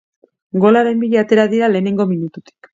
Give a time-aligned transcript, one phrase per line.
[0.63, 2.59] Golaren bila atera dira lehenengo minututik.